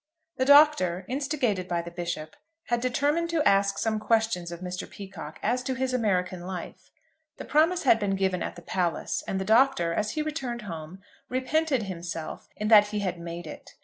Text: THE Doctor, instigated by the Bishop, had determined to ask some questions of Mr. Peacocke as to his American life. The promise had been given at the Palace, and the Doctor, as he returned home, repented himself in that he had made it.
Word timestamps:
THE 0.37 0.45
Doctor, 0.45 1.05
instigated 1.07 1.67
by 1.67 1.83
the 1.83 1.91
Bishop, 1.91 2.35
had 2.69 2.81
determined 2.81 3.29
to 3.29 3.43
ask 3.47 3.77
some 3.77 3.99
questions 3.99 4.51
of 4.51 4.61
Mr. 4.61 4.89
Peacocke 4.89 5.37
as 5.43 5.61
to 5.61 5.75
his 5.75 5.93
American 5.93 6.41
life. 6.41 6.89
The 7.37 7.45
promise 7.45 7.83
had 7.83 7.99
been 7.99 8.15
given 8.15 8.41
at 8.41 8.55
the 8.55 8.63
Palace, 8.63 9.23
and 9.27 9.39
the 9.39 9.45
Doctor, 9.45 9.93
as 9.93 10.13
he 10.13 10.23
returned 10.23 10.63
home, 10.63 11.03
repented 11.29 11.83
himself 11.83 12.49
in 12.55 12.67
that 12.69 12.87
he 12.87 13.01
had 13.01 13.19
made 13.19 13.45
it. 13.45 13.75